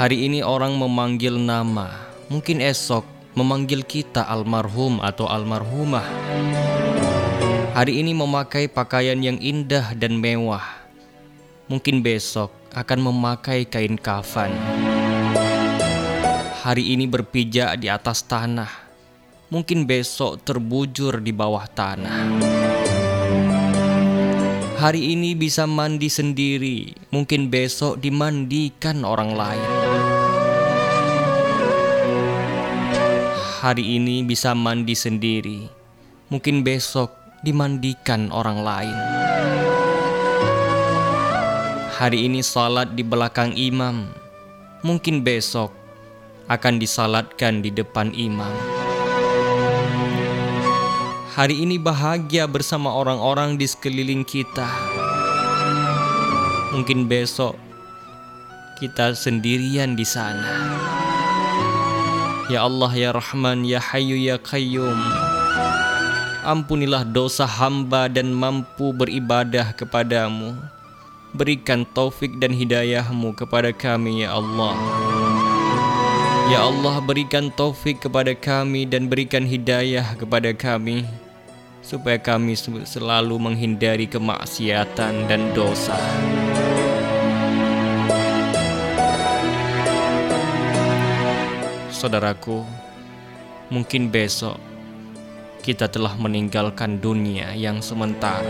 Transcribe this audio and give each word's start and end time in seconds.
Hari 0.00 0.32
ini 0.32 0.40
orang 0.40 0.80
memanggil 0.80 1.36
nama, 1.36 2.08
mungkin 2.32 2.64
esok 2.64 3.04
memanggil 3.36 3.84
kita 3.84 4.24
almarhum 4.24 4.96
atau 4.96 5.28
almarhumah. 5.28 6.08
Hari 7.76 8.00
ini 8.00 8.16
memakai 8.16 8.64
pakaian 8.64 9.20
yang 9.20 9.36
indah 9.36 9.92
dan 9.92 10.16
mewah, 10.16 10.64
mungkin 11.68 12.00
besok 12.00 12.48
akan 12.72 13.12
memakai 13.12 13.68
kain 13.68 14.00
kafan. 14.00 14.56
Hari 16.64 16.96
ini 16.96 17.04
berpijak 17.04 17.76
di 17.76 17.92
atas 17.92 18.24
tanah, 18.24 18.72
mungkin 19.52 19.84
besok 19.84 20.40
terbujur 20.40 21.20
di 21.20 21.36
bawah 21.36 21.68
tanah. 21.68 22.24
Hari 24.80 25.12
ini 25.12 25.36
bisa 25.36 25.68
mandi 25.68 26.08
sendiri, 26.08 26.96
mungkin 27.12 27.52
besok 27.52 28.00
dimandikan 28.00 29.04
orang 29.04 29.36
lain. 29.36 29.68
Hari 33.60 34.00
ini 34.00 34.24
bisa 34.24 34.56
mandi 34.56 34.96
sendiri, 34.96 35.68
mungkin 36.32 36.64
besok 36.64 37.12
dimandikan 37.44 38.32
orang 38.32 38.64
lain. 38.64 38.96
Hari 42.00 42.24
ini 42.24 42.40
salat 42.40 42.96
di 42.96 43.04
belakang 43.04 43.52
imam, 43.52 44.08
mungkin 44.80 45.20
besok 45.20 45.76
akan 46.48 46.80
disalatkan 46.80 47.60
di 47.60 47.68
depan 47.68 48.16
imam. 48.16 48.56
Hari 51.40 51.64
ini 51.64 51.80
bahagia 51.80 52.44
bersama 52.44 52.92
orang-orang 52.92 53.56
di 53.56 53.64
sekeliling 53.64 54.28
kita. 54.28 54.68
Mungkin 56.68 57.08
besok 57.08 57.56
kita 58.76 59.16
sendirian 59.16 59.96
di 59.96 60.04
sana. 60.04 60.44
Ya 62.52 62.68
Allah 62.68 62.92
ya 62.92 63.16
Rahman 63.16 63.64
ya 63.64 63.80
Hayyu 63.80 64.20
ya 64.20 64.36
Qayyum. 64.36 65.00
Ampunilah 66.44 67.08
dosa 67.08 67.48
hamba 67.48 68.12
dan 68.12 68.36
mampu 68.36 68.92
beribadah 68.92 69.72
kepadamu. 69.72 70.60
Berikan 71.32 71.88
taufik 71.88 72.36
dan 72.36 72.52
hidayahmu 72.52 73.32
kepada 73.32 73.72
kami 73.72 74.28
ya 74.28 74.36
Allah. 74.36 74.76
Ya 76.52 76.68
Allah 76.68 77.00
berikan 77.00 77.48
taufik 77.48 78.04
kepada 78.04 78.36
kami 78.36 78.84
dan 78.84 79.08
berikan 79.08 79.48
hidayah 79.48 80.04
kepada 80.20 80.52
kami 80.52 81.08
supaya 81.90 82.22
kami 82.22 82.54
selalu 82.86 83.34
menghindari 83.34 84.06
kemaksiatan 84.06 85.26
dan 85.26 85.50
dosa. 85.50 85.98
Saudaraku, 91.90 92.62
mungkin 93.74 94.06
besok 94.06 94.54
kita 95.66 95.90
telah 95.90 96.14
meninggalkan 96.14 97.02
dunia 97.02 97.58
yang 97.58 97.82
sementara. 97.82 98.46